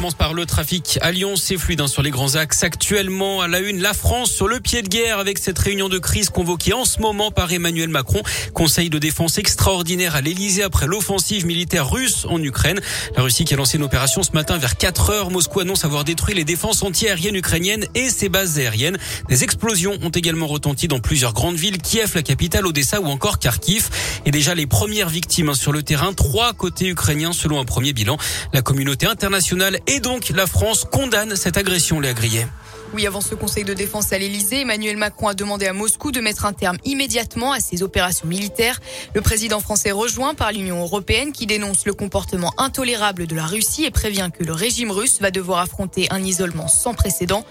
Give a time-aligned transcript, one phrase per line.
[0.00, 1.36] Commence par le trafic à Lyon.
[1.36, 2.62] C'est fluide sur les grands axes.
[2.62, 5.98] Actuellement, à la une, la France sur le pied de guerre avec cette réunion de
[5.98, 8.22] crise convoquée en ce moment par Emmanuel Macron.
[8.54, 12.80] Conseil de défense extraordinaire à l'Elysée après l'offensive militaire russe en Ukraine.
[13.14, 15.30] La Russie qui a lancé une opération ce matin vers 4 heures.
[15.30, 18.96] Moscou annonce avoir détruit les défenses anti-aériennes ukrainiennes et ses bases aériennes.
[19.28, 21.76] Des explosions ont également retenti dans plusieurs grandes villes.
[21.76, 23.90] Kiev, la capitale, Odessa ou encore Kharkiv.
[24.24, 26.14] Et déjà les premières victimes hein, sur le terrain.
[26.14, 28.16] Trois côtés ukrainiens selon un premier bilan.
[28.54, 32.46] La communauté internationale et donc la France condamne cette agression, Léa Grillet.
[32.92, 36.20] Oui, avant ce conseil de défense à l'Elysée, Emmanuel Macron a demandé à Moscou de
[36.20, 38.80] mettre un terme immédiatement à ses opérations militaires.
[39.14, 43.84] Le président français rejoint par l'Union européenne qui dénonce le comportement intolérable de la Russie
[43.84, 47.44] et prévient que le régime russe va devoir affronter un isolement sans précédent.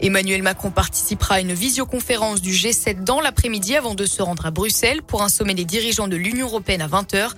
[0.00, 4.50] Emmanuel Macron participera à une visioconférence du G7 dans l'après-midi avant de se rendre à
[4.50, 7.32] Bruxelles pour un sommet des dirigeants de l'Union européenne à 20h.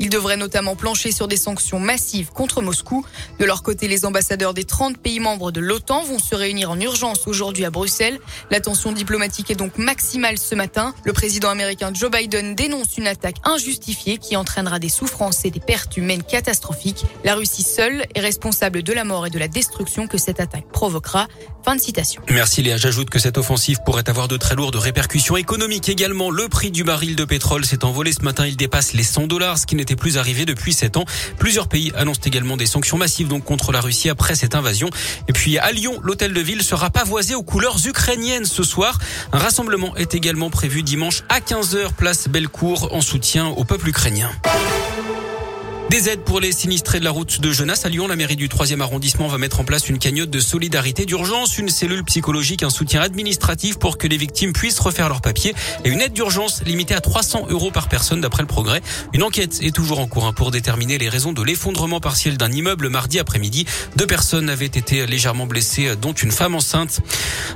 [0.00, 3.06] Il devrait notamment plancher sur des sanctions massives contre Moscou.
[3.38, 6.80] De leur côté, les ambassadeurs des 30 pays membres de l'OTAN vont se réunir en
[6.80, 8.18] urgence aujourd'hui à Bruxelles.
[8.50, 10.94] La tension diplomatique est donc maximale ce matin.
[11.04, 15.60] Le président américain Joe Biden dénonce une attaque injustifiée qui entraînera des souffrances et des
[15.60, 17.04] pertes humaines catastrophiques.
[17.24, 20.68] La Russie seule est responsable de la mort et de la destruction que cette attaque
[20.72, 21.28] provoquera.
[21.64, 22.20] Fin de citation.
[22.28, 22.76] Merci Léa.
[22.76, 26.30] J'ajoute que cette offensive pourrait avoir de très lourdes répercussions économiques également.
[26.30, 28.46] Le prix du baril de pétrole s'est envolé ce matin.
[28.46, 31.04] Il dépasse les 100 dollars, ce qui n'était plus arrivé depuis 7 ans.
[31.38, 34.90] Plusieurs pays annoncent également des sanctions massives donc contre la Russie après cette invasion.
[35.28, 38.98] Et puis à Lyon, l'hôtel de ville sera pavoisé aux couleurs ukrainiennes ce soir.
[39.32, 44.30] Un rassemblement est également prévu dimanche à 15h place Bellecour en soutien au peuple ukrainien.
[45.90, 48.08] Des aides pour les sinistrés de la route de Genasse à Lyon.
[48.08, 51.68] La mairie du 3e arrondissement va mettre en place une cagnotte de solidarité d'urgence, une
[51.68, 56.00] cellule psychologique, un soutien administratif pour que les victimes puissent refaire leurs papiers et une
[56.00, 58.80] aide d'urgence limitée à 300 euros par personne d'après le progrès.
[59.12, 62.50] Une enquête est toujours en cours hein, pour déterminer les raisons de l'effondrement partiel d'un
[62.50, 63.66] immeuble mardi après-midi.
[63.94, 67.00] Deux personnes avaient été légèrement blessées, dont une femme enceinte.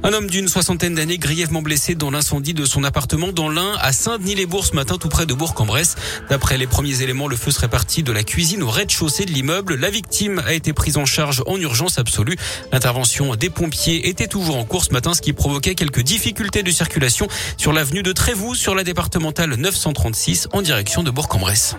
[0.04, 3.92] Un homme d'une soixantaine d'années grièvement blessé dans l'incendie de son appartement dans l'Ain à
[3.92, 5.96] Saint-Denis-les-Bourgs matin tout près de Bourg-en-Bresse.
[6.30, 9.74] D'après les premiers éléments, le feu serait parti de la cuisine au rez-de-chaussée de l'immeuble.
[9.74, 12.36] La victime a été prise en charge en urgence absolue.
[12.72, 16.70] L'intervention des pompiers était toujours en cours ce matin, ce qui provoquait quelques difficultés de
[16.70, 21.76] circulation sur l'avenue de Trévoux, sur la départementale 936 en direction de Bourg-en-Bresse.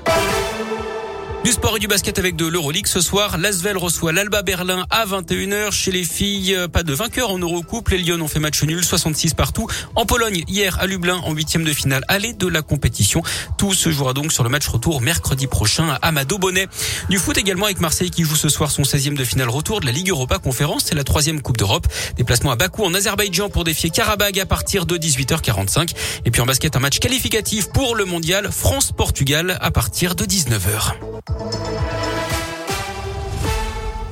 [1.45, 3.38] Du sport et du basket avec de l'Euroleague ce soir.
[3.38, 5.72] L'Asvel reçoit l'Alba Berlin à 21h.
[5.72, 7.88] Chez les filles, pas de vainqueur en Eurocoupe.
[7.89, 9.66] Les Lyon ont fait match nul, 66 partout.
[9.95, 13.23] En Pologne, hier à Lublin, en huitième de finale aller de la compétition.
[13.57, 16.67] Tout se jouera donc sur le match retour mercredi prochain à Amado Bonnet.
[17.09, 19.85] Du foot également avec Marseille qui joue ce soir son 16e de finale retour de
[19.85, 20.83] la Ligue Europa Conférence.
[20.88, 21.88] C'est la troisième Coupe d'Europe.
[22.17, 25.95] Déplacement à Bakou en Azerbaïdjan pour défier Karabag à partir de 18h45.
[26.25, 30.95] Et puis en basket, un match qualificatif pour le mondial France-Portugal à partir de 19h.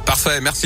[0.06, 0.56] Parfait, merci.